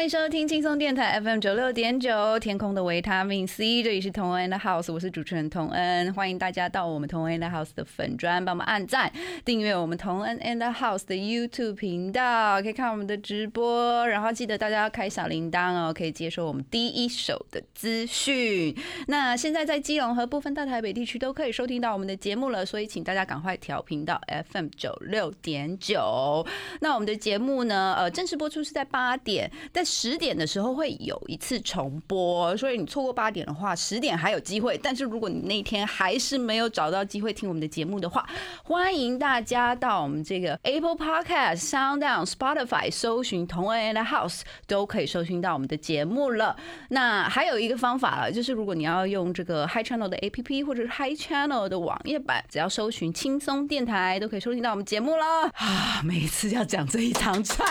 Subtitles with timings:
[0.00, 9.12] 欢迎收听轻松电台 FM 九六点九，天空的维他命 C，这里是同恩的 House，我是主持人童恩，欢迎大家到我们同恩的 House 的粉专，帮我们按赞、
[9.44, 18.74] 订阅我们同恩 and House 的 YouTube 频道，可以看我们的直播，然后记得大家要开小铃铛哦，可以接收我们第一手的资讯。
[19.08, 24.18] 那现在在基隆和部分大台北地区都可以收听到我们的节目了，所以请大家赶快调频到
[24.50, 26.46] FM 九六点九。
[26.80, 34.78] 那我们的节目呢，呃，正式播出是在八点，在十点的时候会有一次重播，所以你错过八点的话，十点还有机会。
[34.80, 38.24] 但是如果你那天还是没有找到机会听我们的节目的话，
[38.62, 46.56] 欢迎大家到我们这个 Apple Podcast、SoundOn、Spotify 搜寻同恩 and House，都可以收听到我们的节目了。
[46.90, 55.50] 那还有一个方法了，就是如果你要用这个 Hi Channel 的 APP 或者是 Hi Channel 的网页版，只要搜寻轻松电台，都可以收听到我们节目了。
[55.54, 57.66] 啊，每一次要讲这一长串，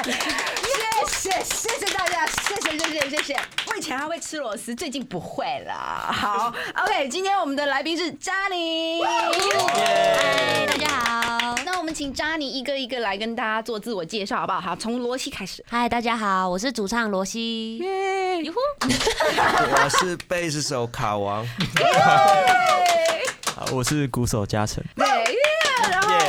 [1.08, 3.36] 谢谢谢谢大家，谢谢谢谢谢谢。
[3.68, 5.74] 我以前还会吃螺丝，最近不会了。
[5.74, 9.02] 好，OK，今天我们的来宾是扎尼。
[9.04, 11.56] 嗨，大家好。
[11.66, 14.62] 那我们请扎尼一个一个来跟大家做自我介绍，好不好？
[14.62, 15.64] 好，从罗西开始。
[15.70, 17.78] 嗨，大家好，我是主唱罗西。
[17.78, 21.46] 耶呼，我是贝斯手卡王，
[23.56, 24.84] 好，我是鼓手嘉诚。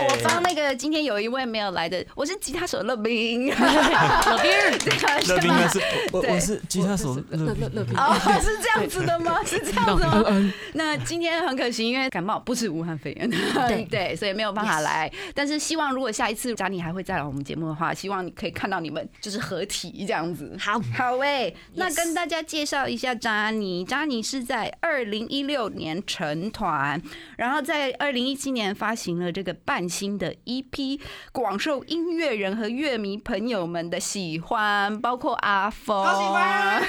[0.09, 5.81] 我帮那个今天有一位没有来的，我是吉他手乐冰， 乐冰，乐冰应该是
[6.13, 7.55] 我，对我是吉他手乐乐。
[7.73, 9.39] 乐冰哦，是这样子的吗？
[9.45, 10.53] 是这样子吗？
[10.75, 15.11] 那今天很可惜，因为感冒不是武汉肺炎，对 对，所以没有办法来。
[15.35, 20.57] 但是希望如果下一次扎尼还会再来我们节目的话，希望你可以看到你们就是合体这样子。
[20.59, 23.85] 好，好喂、那跟大家介绍一下扎尼。
[23.85, 27.01] 扎尼是在二零一六年成团，
[27.37, 31.01] 然后在二零一七年发行了这个半新的一批
[31.33, 36.83] 广受音乐人和乐迷朋友们的喜欢，包括阿峰，好喜欢，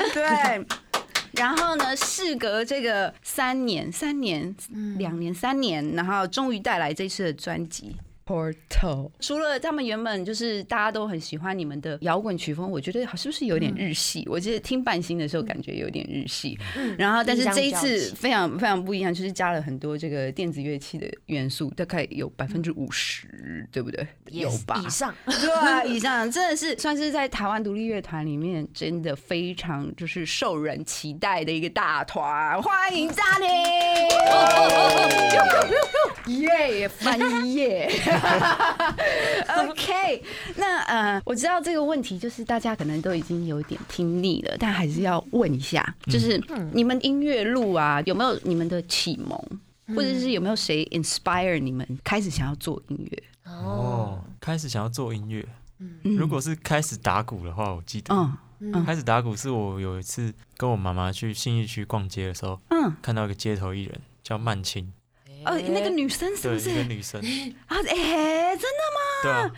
[0.14, 0.66] 对。
[1.32, 4.56] 然后呢，事隔这个三年、三年、
[4.96, 7.94] 两年、三年，然后终于带来这次的专辑。
[8.28, 14.22] Portal 除了他们原本就是大家都很喜欢你们的摇滚曲风，我觉得好是不是有点日系？
[14.28, 16.58] 我记得听半星的时候感觉有点日系，
[16.98, 24.06] 然后但是这一次非常非常不一样，就是加了很多这个电子乐器的元素，大概有百分之五十，对不对？
[24.26, 24.82] 有吧？
[24.84, 33.48] 以上， 对啊，以上真的是算是在台湾独立乐团里面真的非常就是受人期待的一个大团，欢迎嘉玲，
[36.40, 37.18] 耶，翻
[37.50, 37.90] 页
[39.68, 40.22] ，OK，
[40.56, 46.42] 那呃，我知道这个问题就是大家可能都已经有点听腻了，但还是要问一下，就是
[46.72, 49.38] 你们音乐路啊，有没有你们的启蒙？
[49.96, 53.22] 或者是有没有谁 inspire 你们开始想要做音乐？
[53.44, 55.42] 哦，开始想要做音乐。
[55.78, 58.14] 嗯如果是开始打鼓的话，我记得
[58.60, 64.92] 嗯开始打鼓是我有一次跟我妈妈去信义区逛街的时候，嗯，看到一个街头艺人叫曼青，
[65.48, 67.20] 哦，那个女生是对，不是一个女生，
[67.66, 67.76] 啊？
[67.76, 69.22] 哎、真的吗？
[69.22, 69.52] 对啊，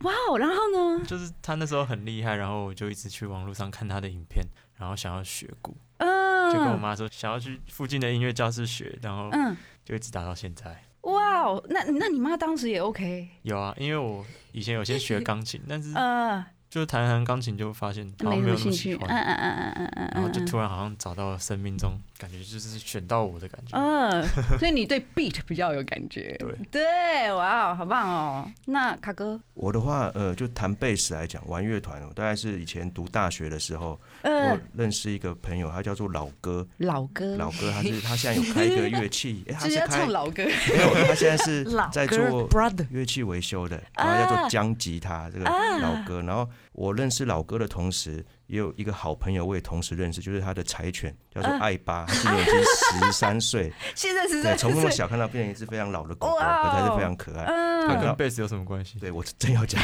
[0.00, 0.54] 哇哦，然后
[0.98, 1.04] 呢？
[1.06, 4.44] 就是她那时候很厉害，然后我就一直去网络上看她的影片，
[4.78, 10.82] 然后想要学鼓，嗯，就跟我妈说想要去附近的音乐教室学，然后嗯，就一直打到现在。
[11.02, 13.26] 哇哦，那那你妈当时也 OK？
[13.42, 23.76] 有啊，因为我以前有先学钢琴，但是 呃，就弹弹钢琴就发现好没像没有那兴趣，么喜欢，嗯嗯嗯嗯嗯嗯，然后就突然好像找到了生命中感觉就是选到我的感觉。
[23.76, 24.22] 嗯，
[24.56, 26.56] 所以你对 beat 比较有感觉，对。
[26.70, 28.48] 对，哇哦，好棒哦。
[28.66, 42.48] 那卡哥，我的话，呃，就弹贝斯来讲，玩乐团，我大概是以前读大学的时候，呃我，认识一个朋友，他叫做老哥，老哥，老哥他是他现在有开一个乐器， 哎、他就是唱老歌， 没有，他现在是在做
[42.90, 45.78] 乐器维修的，然后叫做江吉他这个啊。
[45.80, 57.44] 老哥，然后我认识老哥的同时，也有一个好朋友我也同时认识，就是他的柴犬叫做嗯艾巴，他今年已经十三岁， 现在是对，从那么小看到变成一只非常老的狗狗，哇哦还是非常可爱。
[57.44, 58.98] 它嗯跟贝斯有什么关系？
[58.98, 59.82] 对我真要讲，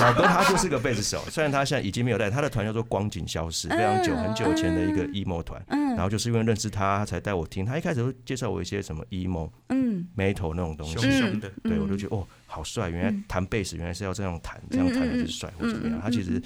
[0.00, 7.64] 老哥他就是个贝斯手，虽然他现在已经没有带，他的团叫做光景消失，非常久很久以前的一个 emo 团，嗯然后就是因为认识他，他才带我听。
[7.64, 9.79] 他一开始会介绍我一些什么 emo、嗯
[10.20, 12.90] metal 那种东西，凶凶的，对嗯我就觉得哦，好帅！
[12.90, 16.00] 原来弹贝斯原来是要这样弹，这样弹才是帅或怎么样。
[16.02, 16.42] 他其实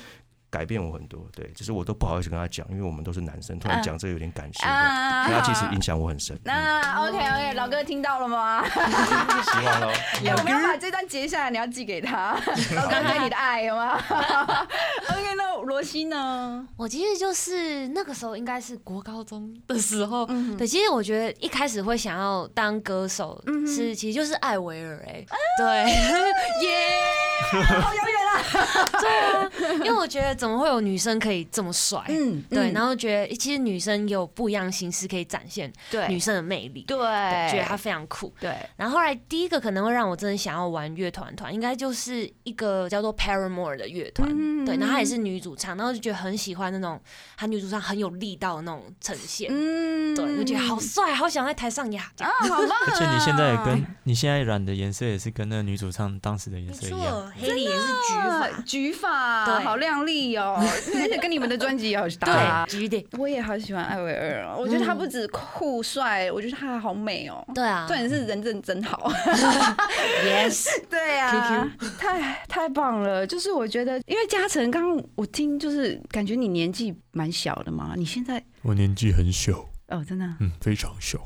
[0.55, 6.37] 改变我很多，对，只是我都不好意思跟他讲，因为我们都是男生，突然讲这个有点感性的，啊所以他其实影响我很深。
[6.37, 8.65] 嗯那 OK OK，老哥听到了吗？
[8.65, 9.89] 希望喽。
[10.25, 12.37] 哎，我们要把这段截下来，你要寄给他。
[12.77, 13.99] 老哥对你的爱，有吗？
[15.11, 16.65] OK，那罗西呢？
[16.77, 25.25] 我其实就是那个时候应该是国高中的时候，嗯对，其实我觉得一开始会想要当歌手，嗯是其实就是艾薇儿哎、
[25.59, 25.67] 对，
[26.67, 26.79] 耶，
[27.83, 28.24] 好遥远啊！
[29.01, 29.51] 对啊，
[29.85, 32.03] 因为我觉得怎么会有女生可以这么帅？
[32.09, 36.07] 嗯对，然后后觉得其实女生有不一样的形式可以展现对。
[36.09, 36.97] 女生的魅力，对。
[36.97, 38.33] 对，觉得她非常酷。
[38.41, 38.55] 对。
[38.77, 47.01] 然后后来第一个可能会让我真的想要玩乐团团，应该就是一个叫做 Paramore 的乐团，嗯对，然后她也是女主唱，然后就觉得很喜欢那种
[47.37, 50.15] 她女主唱很有力道的那种呈现，嗯。
[50.15, 52.87] 对，就觉得好帅，好想在台上呀，啊，好 棒啊！
[52.87, 62.65] 而且你现在也跟你现在染的颜色也是跟那个女主唱当时的颜色一样，，黑里也是橘啊发，举法，好靓丽哦， 而且跟你们的专辑也好搭。
[62.67, 67.45] 对，橘点，我也好喜欢艾薇儿哦，我觉得她不止酷帅，我觉得她还好美哦。
[67.55, 69.11] 对啊重点是人真真好。
[70.27, 73.27] yes， 对啊，太太棒了！
[73.27, 81.19] 就是我觉得，因为嘉诚刚刚我听，就是感觉你年纪蛮小的嘛，你现在我年纪很小，哦，真的嗯，非常小。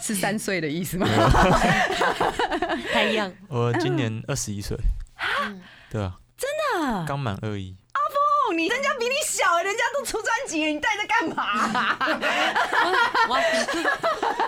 [0.00, 1.06] 是三岁的意思吗？
[2.92, 4.76] 太一样，我今年二十一岁，
[5.42, 6.48] 嗯对啊，真
[6.82, 7.76] 的刚满二一。
[7.94, 11.98] 哦，你人家比你小，人家都出专辑了，你带着干嘛？
[13.28, 13.40] 哇，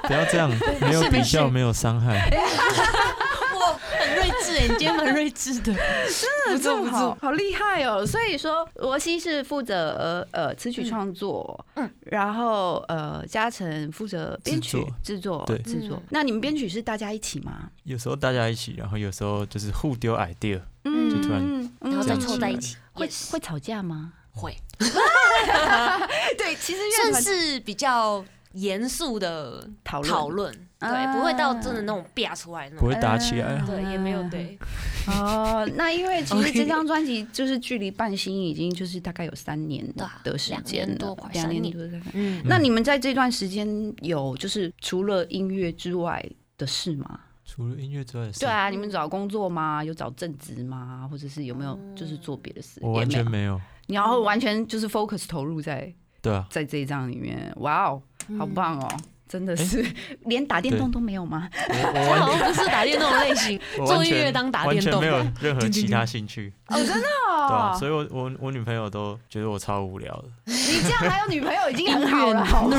[0.02, 0.50] 不要这样，
[0.80, 2.28] 没有比较，没有伤害。
[3.64, 8.04] 哇，很睿智哎，你今天蛮睿智的，真的这么好，好厉害哦！
[8.04, 16.02] 所以说，罗西是负责呃词曲创作，嗯嗯，然后呃嘉诚负责编曲制作对制作嗯。
[16.10, 17.70] 那你们编曲是大家一起吗？
[17.84, 24.12] 有时候大家一起，然后有时候就是互丢 idea，嗯就突然嗯然后再凑在一起，会会吵架吗？
[24.32, 24.56] 会，
[26.36, 33.64] 对，其实乐算是比较严肃的讨论讨论，啊对，不会到真的那种啪出来那种，不会打起来啊。
[33.66, 34.58] 对，也没有对，
[35.06, 35.68] 哦。
[35.76, 39.86] 那因为其实这张专辑就是距离半星已经就是大概有三年
[40.22, 42.02] 的时间了年多快，两三年。
[42.12, 43.66] 嗯，那你们在这段时间
[44.00, 46.24] 有就是除了音乐之外
[46.56, 47.20] 的事吗？
[47.46, 49.84] 除了音乐之外的事，对啊，你们找工作吗？
[49.84, 51.06] 有找正职吗？
[51.10, 52.80] 或者是有没有就是做别的事？
[52.82, 53.08] 我完。
[53.08, 53.60] 全没有。
[53.86, 55.92] 然后完全就是 focus 投入在
[56.22, 58.88] 对啊，在这一张里面，哇哦，嗯好棒哦！
[59.26, 59.84] 真的是
[60.26, 61.48] 连打电动都没有吗？
[61.68, 70.24] 我好像不是打电动的类型，做音乐当打电动完全没有任何其他兴趣， 哦，真的哦对所以我我我女朋友都觉得我超无聊的。
[70.44, 72.76] 你这样还有女朋友已经很好了，好吗？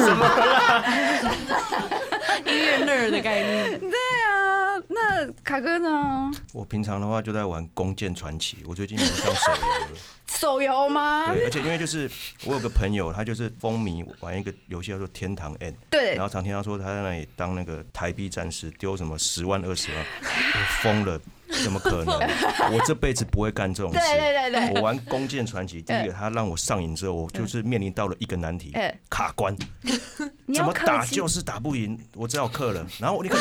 [2.46, 6.32] 音乐 nerd 的概念，对啊，那卡哥呢？
[6.54, 10.00] 我平常的话就在玩《弓箭传奇》，我最近没有上手游了。
[10.36, 11.34] 手游吗？
[11.34, 12.10] 对，而且因为就是
[12.46, 21.20] 我有个朋友，他就是风靡玩一个游戏叫做《天堂 N》，对然后常听他说他在那里当那个台币战士，丢什么十万二十万，我疯了，
[21.64, 22.20] 怎么可能？
[22.74, 24.00] 我这辈子不会干这种事。
[24.00, 29.56] 对对对对，我玩《弓箭传奇》，第一个他让我上瘾之后，我就是面临到了一个难题，哎，卡关，
[30.54, 32.86] 怎么打就是打不赢，我只好氪了。
[33.00, 33.40] 然后我你看，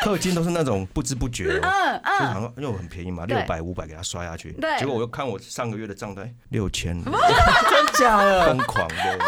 [0.04, 1.68] 氪金都是那种不知不觉哦，
[2.02, 3.36] 嗯就嗯，想说因为我很便宜嘛，对。
[3.36, 4.78] 六百五百给他刷下去，对。
[4.78, 7.12] 结果我又看我上个月的账单六千， 真
[7.98, 8.46] 假的？
[8.46, 9.18] 疯狂的，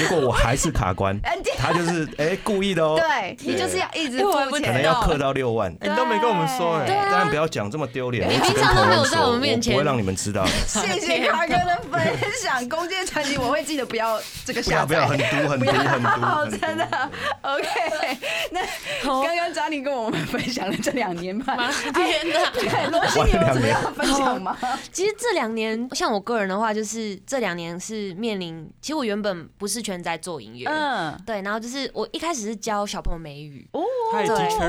[0.00, 1.18] 结果我还是卡关，
[1.58, 4.72] 他就是哎故意的哦，对你就是要一直付钱。
[4.72, 5.70] 可能，要刻到六万。
[5.80, 10.46] 哎你都没跟我们说当然不要讲这么丢脸，你我平常都没有在我们面前我不会让你们知道。
[10.66, 12.00] 谢谢卡哥的分
[12.40, 15.30] 享，《弓箭传奇》我会记得不要这个不要不要，很载。
[15.30, 16.02] 毒很毒 很
[16.50, 17.10] 毒，真的。
[17.42, 17.66] OK，
[18.50, 18.60] 那
[19.02, 21.56] 刚刚 Johnny 跟我们分享了这两年半，
[21.92, 22.50] 天哪！
[22.52, 24.56] 对，罗西你有什么要分享吗？
[24.92, 33.80] 其实这两年，像我个人的话，就是这两年是面临，其实我原本不是全在做音乐，嗯，对，然后就是我一开始是教小朋友美语，哦，
[34.12, 34.26] 对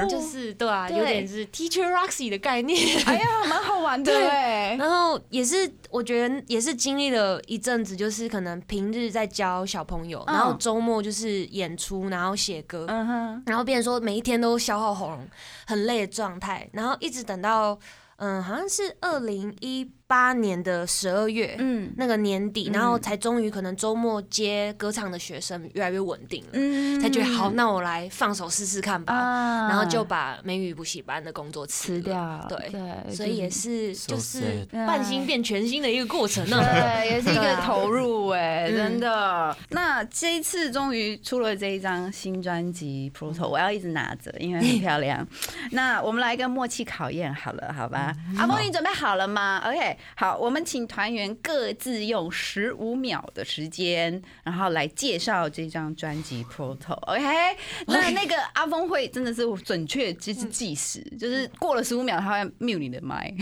[0.08, 2.80] 就是对啊，有点是 Teacher Roxy 的概念。
[3.06, 15.28] 哎呀，蛮好玩的对哎，然后也是，我觉得也是经历了一阵子，就是可能平日在教小朋友，嗯然后周末就是演出，然后写歌，嗯哼，然后变成说每一天都消耗喉咙，
[15.68, 17.78] 很累的状态，然后一直等到。
[18.24, 21.56] 嗯，好像是二零一八年的十二月。
[21.58, 29.14] 嗯那个年底，嗯然后才终于可能周末接歌唱的学生越来越稳定了，嗯才觉得好，那我来放手试试看吧。
[29.14, 36.58] 啊然后就把美语补习班的工作辞掉，对，对，所以也是是就是半新变全新的一个过程呢。
[36.58, 39.56] 对，也是一个投入哎、嗯真的。
[39.70, 45.26] 那这一次终于出了这一张新专辑《Proto》，我要一直拿着，因为很漂亮。
[45.72, 48.14] 那我们来一个默契考验好了，好吧？
[48.38, 56.78] 阿峰，你准备好了吗？OK，好，我们请团员各自用十五秒的时间，然后来介绍这张专辑《Proto》。
[56.94, 63.34] OK，那那个阿峰会真的是准确就是计时，就是过了十五秒，他会 mute 你的麦。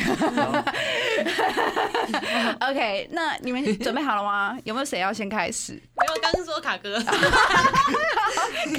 [2.62, 4.58] OK，那你们准备好了吗？
[4.64, 5.74] 有没有谁要先开始？
[5.74, 7.00] 没有，刚刚说卡哥，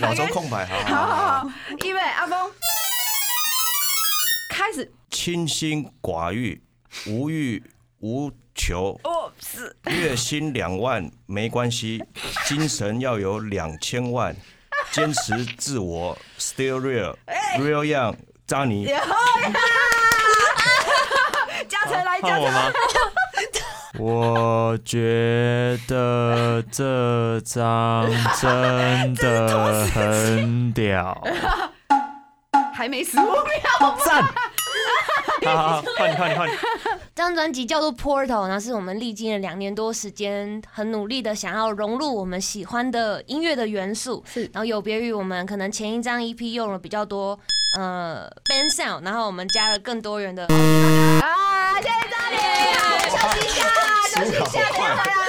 [0.01, 1.17] 脑中空白，好好好好好。
[1.17, 1.51] 好好，
[1.85, 2.51] 预备，阿峰，
[4.49, 4.91] 开始。
[5.11, 6.63] 清心寡欲，
[7.07, 7.63] 无欲
[8.01, 12.03] 无求，哦，是月薪两万没关系，
[12.47, 14.35] 精神要有两千万，
[14.93, 18.15] 坚持自我，still real，real young，
[18.47, 18.87] 扎尼。
[21.69, 22.73] 嘉诚来，嘉诚换我吗？
[23.99, 28.09] 我觉得这张
[28.41, 31.23] 真的很屌，
[32.73, 33.97] 还没十五秒。
[34.05, 34.25] 赞！
[35.47, 36.53] 好好好，换你换你换你。
[37.15, 47.39] 这张专辑叫做《Portal》，那是我们历经了两年多时间，很努力的想要融入我们喜欢的音乐的元素，是然后有别于我们可能前一张 EP 用了比较多
[47.77, 50.47] 呃 band sound，然后我们加了更多元的。
[51.21, 52.39] 啊，谢谢嘉玲，
[52.79, 53.67] 好，休息一下，
[54.09, 55.20] 休息一下，等一下回来。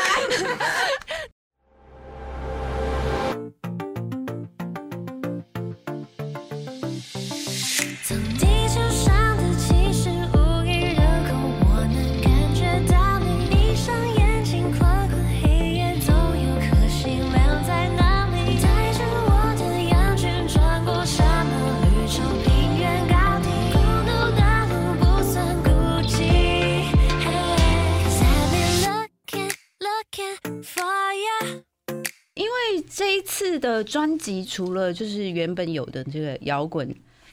[33.01, 36.87] 这一次的专辑，除了就是原本有的这个摇滚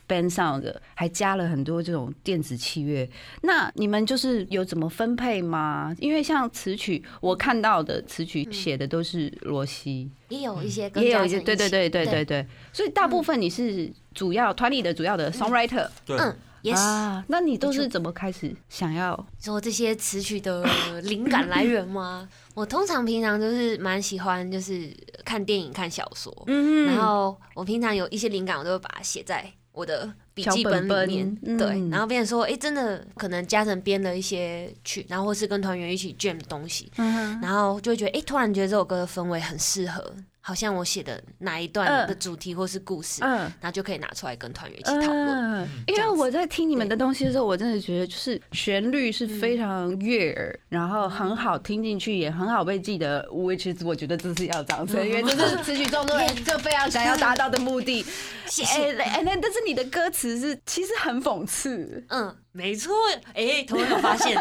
[0.08, 3.06] band sound 的，还加了很多这种电子器乐。
[3.42, 5.94] 那你们就是有怎么分配吗？
[5.98, 16.80] 因为像词曲，我看到的词曲写的都是罗西，也有一些跟也有一些，对对对对对对，所以大部分你是主要团里的主要的 songwriter 对，嗯，也是。
[16.80, 19.26] 啊，那你都是怎么开始想要？
[19.38, 20.64] 说这些词曲的
[21.02, 22.26] 灵感来源吗？
[22.58, 24.92] 我通常平常就是蛮喜欢，就是
[25.24, 31.36] 看电影、看小说，嗯然后我平常有一些灵感，我都会把它写在我的笔记本里面。
[31.36, 40.12] 本对，嗯然后别人说，哎、真的可能嘉诚编了一些曲，然后或是跟团员一起 jam 的东西，嗯然后就会觉得，哎、突然觉得这首歌的氛围很适合，
[40.48, 43.40] 好像我写的哪一段嗯的主题或是故事，嗯。
[43.60, 45.28] 然后就可以拿出来跟团员一起讨论。
[45.28, 53.22] 嗯，因为我在听你们的东西的时候，我真的觉得就是旋律是非常悦耳，然后很好听进去，也很好被记得。
[53.28, 58.02] which is 我觉得这是要这样子，因为这是词曲众多人就非常想要达到的目的。
[58.48, 58.96] 谢谢。
[58.96, 62.02] 哎哎，那但是你的歌词是其实很讽刺。
[62.08, 62.94] 嗯，没错。
[63.34, 64.36] 哎、同学有发现，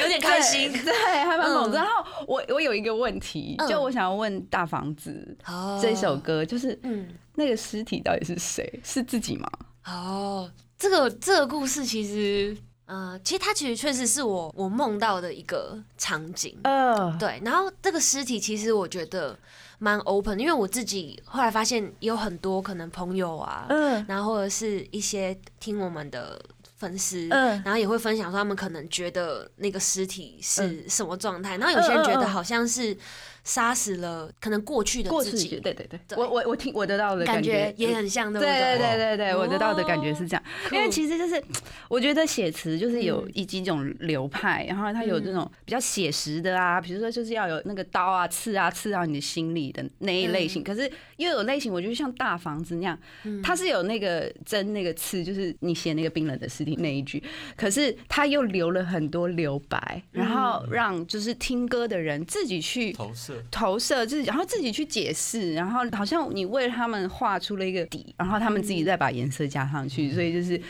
[0.00, 0.72] 有点开心。
[0.72, 1.78] 对，对还蛮猛的。
[1.78, 8.80] 嗯然后我我有一个问题，嗯就我想要问《大房子》哦这首歌，就是嗯，那个尸体到底是谁？
[8.84, 9.50] 是自己吗？
[9.86, 16.58] 哦，这个这个故事其实，呃，其实它其实确实是我我梦到的一个场景。
[16.64, 19.36] 呃，对，然后这个尸体其实我觉得
[19.78, 26.40] 蛮 open，因为我自己后来发现有很多可能朋友啊，嗯然后或者是一些听我们的
[26.80, 27.62] 粉丝，嗯。
[27.64, 30.84] 然后也会分享说他们可能觉得那个尸体是嗯。
[30.88, 32.96] 什么状态，然后有些人觉得好像是
[33.44, 36.18] 杀死了可能过去的过去自己，对对对，对。
[36.18, 38.78] 我我我听我得到的感觉觉也很像，对不对对？
[38.78, 38.78] 对？
[38.78, 40.42] 对对对，我得到的感觉是这样，
[40.72, 41.42] 因为其实就是
[41.88, 52.98] 我觉得写词就是有嗯以几种流派，然后它有这种比较写实的啊，比如说就是要有那个刀啊刺啊刺到你的心里的那一类型，可是又有类型，我觉得像大房子那样，
[53.42, 57.22] 它是有那个针那个刺，就是你写那个冰冷的尸体那一句，
[57.56, 63.29] 可是他又留了很多留白，然后让就是听歌的人自己去投射。
[63.50, 70.60] 投射自己，然后自己去解释，然后好像你为他们画出了一个底，然后他们自己再把颜色加上去，所以就是。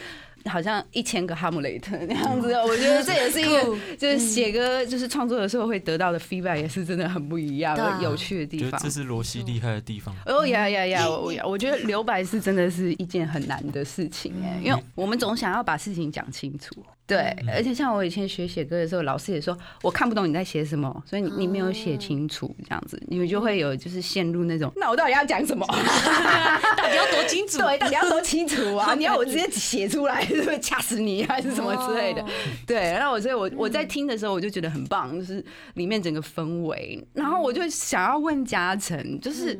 [0.47, 3.61] 好像一千个哈姆雷特那样子，我觉得这也是一个，
[3.99, 8.89] 就是写歌，就是创作的时候会得到的 feedback 也是真的很不一样对啊，有趣的地方这。
[8.89, 10.17] 是罗西厉害的地方。
[10.25, 11.07] 哦呀呀呀！
[11.07, 16.75] 我我我觉得留白是真的是一件很难的事情哎，因为我们总想要把事情讲清楚，
[17.11, 25.67] 对，而且像我以前学写歌的时候，老师也说我看不懂你在写什么，所以你你没有写清楚，这样子你们就会有就是陷入那种，那我到底要讲什么？
[26.77, 27.59] 到底要多清楚？
[27.59, 28.95] 对，到底要多清楚啊？
[28.97, 32.25] 你要我直接写出来，是不是掐死你还是什么之类的？
[32.65, 39.59] 对，然后我所以我我在听的时候，我就觉得很棒，就是里面整个氛围，然后我就想要问嘉诚，就是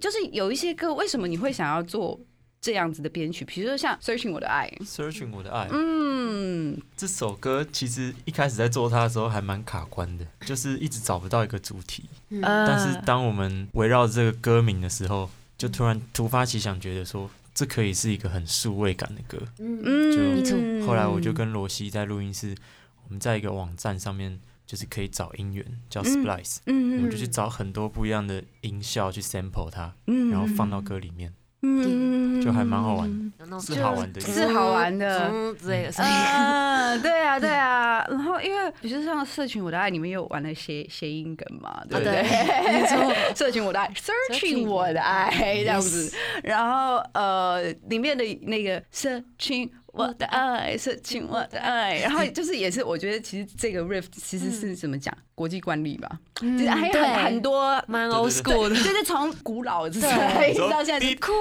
[0.00, 2.18] 就是有一些歌，为什么你会想要做
[2.60, 3.44] 这样子的编曲？
[3.44, 12.04] 比如说像《Searching 我的爱》，Searching 我的爱，嗯，这首歌其实一开始在做它的时候还蛮卡关的，就是一直找不到一个主题。
[12.30, 12.40] 嗯。
[12.42, 19.38] 但是当我们围绕这个歌名的时候，就突然突发奇想，觉得说这可以是一个很数位感的歌。
[19.58, 20.34] 嗯，嗯。
[20.34, 22.56] 没错后来我就跟罗西在录音室，
[23.04, 34.20] 我们在一个网站上面，就是可以找音源叫 Splice，、嗯我们就去找很多不一样的音效去 sample 它，嗯然后放到歌里面，嗯就还蛮好玩是好玩的。
[34.20, 36.10] 是好玩的嗯之类的声音。
[36.10, 38.06] 啊，对啊，对啊。
[38.08, 42.22] 然后因为比如说像《社群我的爱》里面有玩了谐谐音梗嘛，对不对？
[42.22, 46.12] 没错，社群我的爱，searching 我的爱这样子。
[46.42, 49.70] 然后呃，里面的那个社群。
[49.94, 60.50] 我的爱，社群我的爱，然后就是也是，我觉得其实这个 riff 其实是怎么讲，国际惯例吧，就是还有很很多蛮 old school 的，就是从古老之对。
[60.50, 61.32] 一直到现在是酷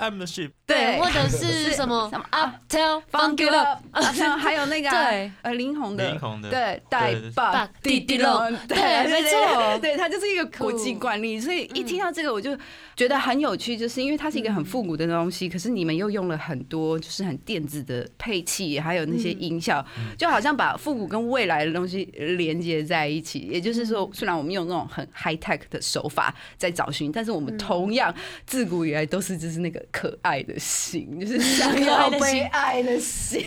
[0.00, 0.50] I'm the ship。
[0.66, 0.98] 对。
[0.98, 5.30] 或者是什么什么 Uptown Funk Funk It 像还有那个啊对。
[5.42, 6.10] 呃林红的。
[6.10, 6.50] 林红的。
[6.50, 8.76] 对带把把滴滴滴滴龙龙，对
[9.08, 9.78] 没错。
[9.80, 12.58] 对，它就是一个国际惯例，所以一听到这个我就
[12.96, 19.84] 觉得很有趣，就是因为它是一个很复古的东西，可是你们又用了很多就是很电子的配器，还有那些音效，
[20.18, 23.43] 就好像把复古跟未来的东西连接在一起。
[23.48, 28.14] 也就是说，虽然我们用那种很 high tech 的手法在找寻，但是我们同样
[28.46, 33.40] 自古以来都是就是那个可爱的心，就是想要被爱的心。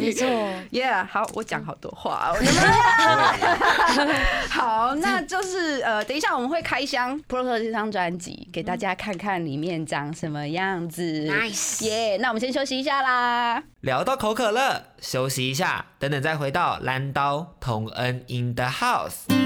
[0.00, 0.26] 没错，
[0.70, 4.14] Yeah，好，我讲好多话，我能不能？
[4.48, 11.02] 好，那就是呃，等一下我们会开箱 Proto 这张专辑，给大家看看里面长什么样子。
[11.26, 13.62] Nice 耶那我们先休息一下啦。
[13.80, 19.41] 聊到口渴了，休息一下，等等再回到蓝刀同恩 in the house。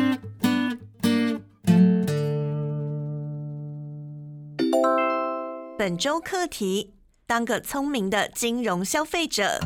[5.79, 6.95] 本周课题：
[7.27, 9.61] 当个聪明的金融消费者。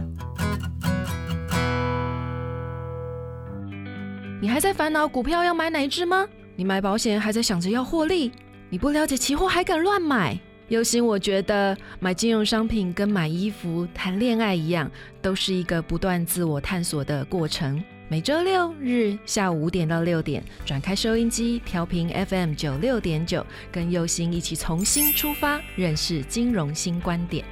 [4.42, 6.26] 你还在烦恼股票要买哪一只吗？
[6.56, 8.32] 你买保险还在想着要获利？
[8.70, 10.36] 你不了解期货还敢乱买？
[10.66, 14.90] 尤心，我觉得买金融商品跟买衣服、谈恋爱一样，
[15.22, 17.80] 都是一个不断自我探索的过程。
[18.10, 27.44] 每周六日下午五点到六点，转开收音机，调频 FM 九六点九，跟右心一起重新出发，认识金融新观点。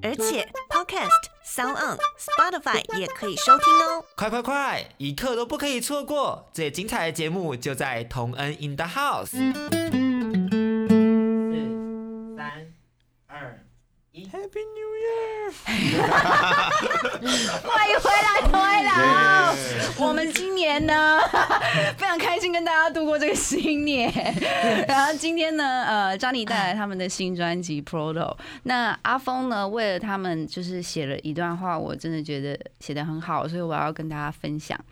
[0.00, 1.10] 而且 Podcast、
[1.44, 4.02] Sound On、Spotify 也可以收听哦。
[4.16, 6.46] 快快快，一刻都不可以错过！
[6.54, 9.36] 最精彩的节目就在同恩 in the house。
[14.24, 15.52] Happy New Year！
[17.62, 19.54] 欢迎回来，回来！
[19.98, 21.20] 我们今年呢，
[21.98, 24.10] 非常开心跟大家度过这个新年。
[24.88, 28.14] 然后今天呢，呃，张妮带来他们的新专辑《Proto》。
[28.62, 34.82] 那阿峰呢，为了他们就是写了一段话，我真的觉得写得很好，所以我要跟大家分享。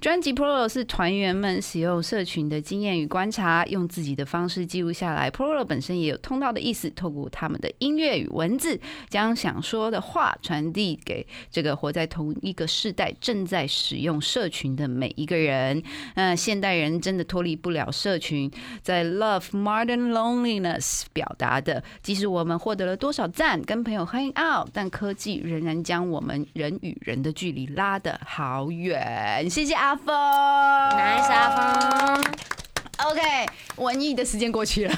[0.00, 5.28] 专辑 Pro 是团员们使用社群的经验与观察，用自己的方式记录下来。
[5.28, 15.82] Pro 本身也有通道的意思，透过他们的音乐与文字，将想说的话传递给这个活在同一个世代、正在使用社群的每一个人。
[16.14, 18.48] 那现代人真的脱离不了社群，
[18.80, 29.50] 在 Love Modern Loneliness 表达的，即使我们获得了多少赞，跟朋友 hang out，但科技仍然将我们人与人的距离拉得好远。
[29.50, 32.24] 谢谢啊阿峰 Nice 阿峰。
[33.06, 33.20] OK，
[33.76, 34.94] 文艺的时间过去了，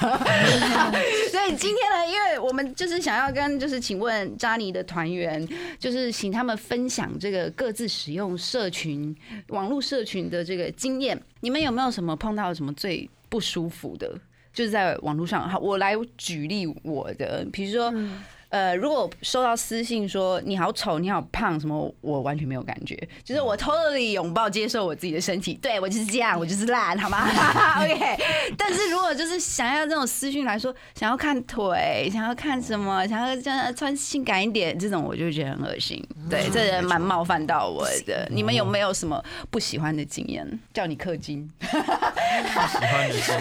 [1.31, 5.47] 所以今天呢，因为我们就是想要跟就是请问扎尼的团员，
[5.79, 9.15] 就是请他们分享这个各自使用社群、
[9.47, 11.17] 网络社群的这个经验。
[11.39, 14.13] 你们有没有什么碰到什么最不舒服的？
[14.51, 17.93] 就是在网络上，好，我来举例我的，比如说。
[18.51, 27.27] 呃，如果收到私信说你好丑、你好胖什么，我完全没有感觉，就是我 totally 拥抱接受我自己的身体， 对我就是这样，我就是烂，好吗？
[27.81, 28.17] OK。
[28.57, 36.05] 但是如果就是想要这种私讯来说，想要看腿，想要看什么，想要这样穿性感一点，这种我就觉得很恶心。
[36.29, 38.27] 对，这人蛮冒犯到我的。
[38.29, 40.59] 你们有没有什么不喜欢的经验？
[40.73, 41.49] 叫你氪金？
[42.67, 43.31] 喜欢的是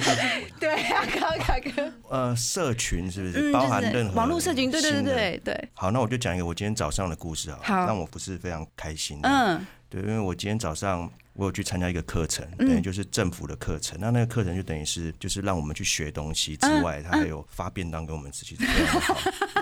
[0.58, 3.50] 对啊，高卡哥，呃，社群是不是？
[3.50, 7.86] 嗯，包含任何网络社群，对对对对对，好，那我就讲一个我今天早上的故事好了，好。
[7.86, 9.18] 让我不是非常开心。
[9.22, 9.64] 嗯。
[9.88, 13.98] 对，因为我今天早上我有去参加一个课程，嗯等于就是政府的课程。
[13.98, 19.18] 那那个课程就等于是就是让我们去学东西之嗯外，他还有发便当给我们吃，其实非常好。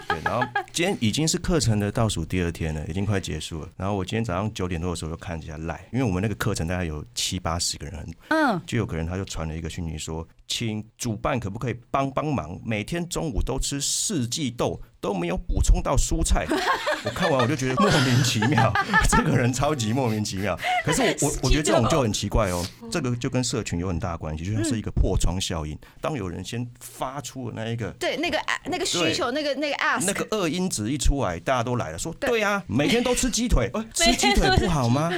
[0.08, 3.68] 对，然后今天已经是课程的倒数第二天了，已经快结束了。
[3.76, 16.46] 然后我今天早上九点多的时候就看一下赖，因为我们那个课程大概有七八十个人，嗯，就有个人他就传了一个讯息说，请主办可不可以帮帮忙，每天中午都吃四季豆，都没有补充到蔬菜。
[17.04, 18.72] 我看完我就觉得莫名其妙，
[19.08, 20.58] 这个人超级莫名其妙。
[20.84, 25.78] 可是我我我觉得这种就很奇怪哦，这个就跟社群有很大的关系，就像是一个破窗效应。
[26.00, 27.90] 当有人先发出了那一个。
[28.00, 35.10] 对，那个那个需求，那个那个 ask，那个恶因子一出来，大家都来了，说对啊，每天都吃鸡腿，呃吃鸡腿不好吗？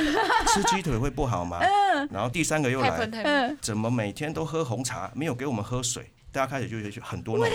[0.48, 1.60] 吃鸡腿会不好吗？
[2.10, 2.90] 然后第三个又来，
[3.24, 6.10] 嗯，怎么每天都喝红茶，没有给我们喝水？
[6.32, 7.54] 大家开始就有很多那种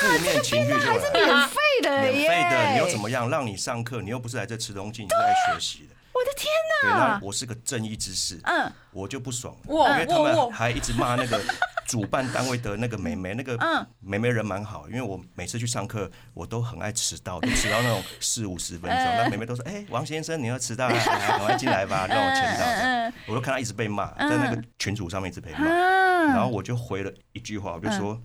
[0.00, 1.12] 负面情绪就来了。
[1.12, 3.28] 免费的免耶，费的，你又怎么样？
[3.28, 5.94] 让你上课，你又不是来这吃东西，你是来学习的。
[6.12, 6.48] 我的天
[6.82, 7.20] 对，哪那！
[7.20, 11.40] 我是个正义之士，嗯我就不爽因为他们还一直骂那个
[11.86, 18.98] 主办单位的那个妹妹，那个嗯妹妹人蛮好，因为我每次去上课，我都很爱迟到，就迟到那种四五十分钟。
[18.98, 22.64] 嗯那妹妹都说：“哎，王先生，你要迟到了， 来赶快进来吧，让我签到。
[22.64, 28.20] 这样嗯”我就看她一直被骂，在那个群组上面一直被骂，嗯然后我就回了一句话，我就说。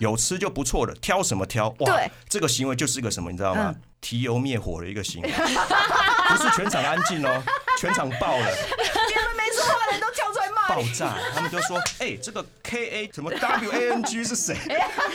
[0.00, 1.68] 有吃就不错了，挑什么挑？
[1.78, 3.82] 哇，这个行为就是一个什么，你知道吗嗯？
[4.00, 7.40] 提油灭火的一个行为，不是全场安静哦，
[7.78, 8.46] 全场爆了。
[10.74, 14.56] 爆炸，他们就说：“哎、这个 K A 什么 W A N G 是谁？”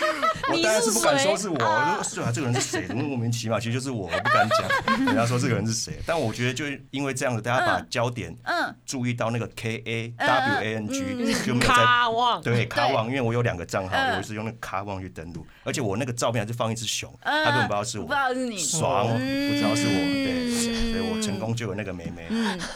[0.50, 2.88] 我当然是不敢说是我，我就说：“对啊，这个人是谁？
[2.88, 3.60] 怎么莫名其妙？
[3.60, 4.98] 其实就是我，我不敢讲。
[5.06, 8.74] 人家说这个人是谁，但我觉得就是因为这样子，大家把焦点嗯。
[8.86, 11.00] 注意到那个 K A W A N G，
[11.46, 14.18] 就没有在卡旺，对卡旺，因为我有两个账号，嗯。
[14.18, 17.46] 我是用那个卡旺去登录，而且我那个照片还是放一只熊，嗯。
[17.46, 18.06] 他根本不知道是我。
[18.06, 18.20] 不知。
[18.20, 19.18] 道是你，爽，不
[19.56, 20.54] 知道是我，对，
[20.92, 22.28] 所以我成功就有那个妹妹，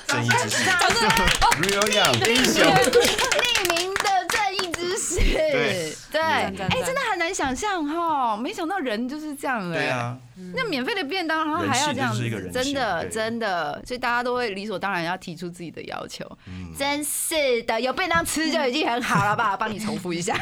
[0.07, 0.63] 正义之士
[1.61, 5.95] ，Real Young 英雄，匿名的正义之士，对。
[6.13, 6.51] 对，哎
[6.85, 10.15] 真的很难想象哈，没想到人就是这样哎，对啊，
[10.53, 16.23] 那免费的便当，然后还要这样子真的真的，所以大家都会理所当然要提出自己的要求。
[16.45, 16.71] 嗯。
[16.77, 19.57] 真是的，有便当吃就已经很好了吧？
[19.57, 20.35] 帮你重复一下。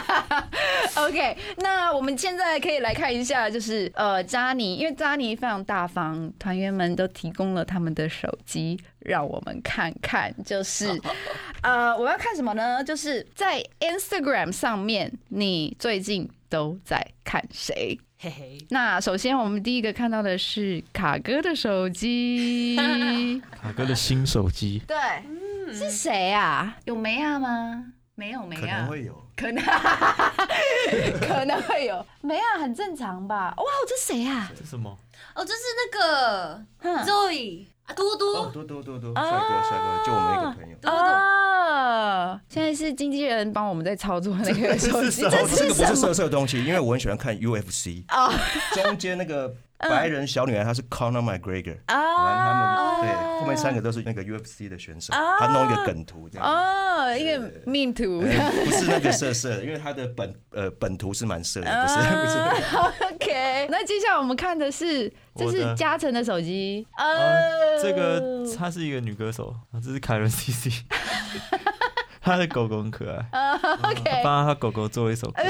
[0.96, 11.00] OK，那我们现在可以来看一下，就是呃，扎尼，因为扎尼非常大方，团员们都提供了他们的手机，让我们看看， 就是
[11.62, 12.82] 呃，我要看什么呢？
[12.84, 17.98] 就是在 Instagram 上面，你最近都在看谁？
[18.18, 22.74] 嘿嘿，那首先，我们第一个看到的是卡哥的手机，
[23.60, 24.96] 卡哥的新手机，对，
[25.72, 26.78] 是谁啊？
[26.86, 27.92] 有梅亚吗？
[28.14, 29.62] 没有梅可，能会有，可能
[31.20, 33.52] 可能会有，梅亚很正常吧？
[33.58, 34.50] 哇，这谁啊？
[34.58, 34.96] 这什么？
[35.34, 40.76] 哦，这是那个哼 Zoe 啊，多哦，多，多多多多，帅哥帅哥，就我们一个朋友。
[40.80, 45.94] 多多，哦，现在是经纪人帮我们在操作那个手机， 哦这这个不是？
[45.94, 48.32] 色色的东西，因为我很喜欢看 UFC，哦。
[48.74, 56.46] 中间那个白人小女孩她是 Conor McGregor，完他哦们对后面三个都是那个 UFC 的选手，他弄一个梗图这样。
[56.46, 58.22] 哦，一个命图。
[58.22, 62.38] 哎不是那个色色的，因为他的本呃本图是蛮色的，不是不是。
[62.76, 66.86] 啊 OK，那接下来我们看的是，这是嘉诚的手机。
[66.92, 70.84] 啊呃，这个她是一个女歌手，啊，这是凯伦 CC，
[72.22, 75.42] 她的狗狗很可爱，呃 OK，帮她狗狗做了一首歌！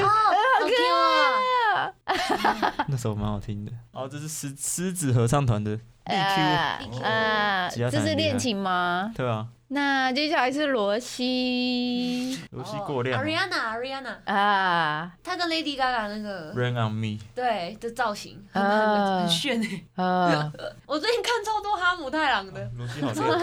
[2.87, 3.71] 那首蛮好听的。
[3.91, 9.11] 哦，这是狮狮子合唱团的 DQ，呃，这是恋情吗？
[9.15, 12.39] 对啊，那接下来是罗西。
[12.51, 15.11] 罗西过量，Ariana Ariana，啊。
[15.21, 18.95] 她跟 Lady Gaga 那个，Rain on Me，对的造型很啊。
[18.95, 19.85] 很很炫诶。
[19.95, 20.51] 啊，
[20.87, 23.39] 我最近看超多哈姆太郎的，罗西好可爱，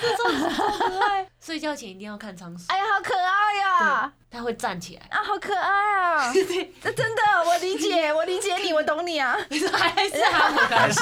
[0.00, 1.26] 这超，可爱。
[1.40, 4.12] 睡觉前一定要看仓鼠，哎呀，好可爱呀！
[4.36, 5.70] 它会站起来，啊，好可爱
[6.16, 6.32] 啊！
[6.32, 6.44] 这
[6.92, 9.36] 真的，我理解， 我理解你，我懂你啊。
[9.72, 11.00] 还是哈姆太郎， 还是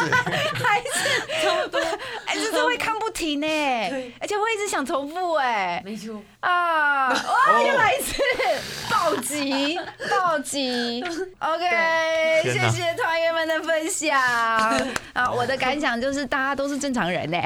[0.63, 0.89] 还是
[1.43, 1.81] 差不多，
[2.27, 3.47] 哎，这是会看不停呢，
[4.21, 6.21] 而且会一直想重复哎没错。
[6.41, 7.09] 啊！
[7.09, 8.23] 哇，又来一次
[8.91, 9.79] 暴击，
[10.11, 11.03] 暴击。
[11.39, 14.21] OK，谢谢团员们的分享
[15.15, 15.31] 啊！
[15.35, 17.39] 我的感想就是大家都是正常人呢，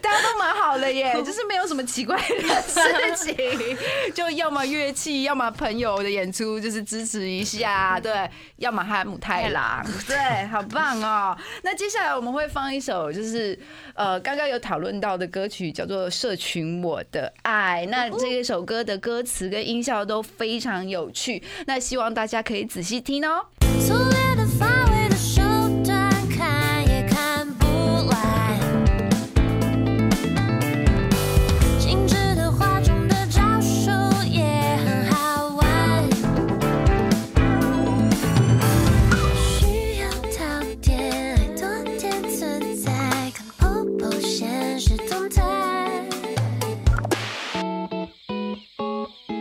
[0.00, 2.80] 大家都蛮好的耶， 就是没有什么奇怪的事
[3.16, 3.36] 情，
[4.14, 11.36] 就要么乐器，要么朋友的演出，就是支持一下，对，要么哈姆太郎， 对，好棒哦。
[11.62, 13.10] 那接下来我们会放一首。
[13.12, 13.58] 就是
[13.94, 17.84] 呃刚刚有讨论到的歌曲，叫做《社群我的爱》。
[17.90, 23.46] 那这一首歌的歌词跟音效都非常有趣，那希望大家可以仔细听哦。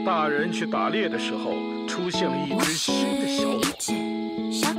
[0.10, 1.54] 大人去打猎的时候，
[1.88, 4.79] 出现了一只新的小，狗，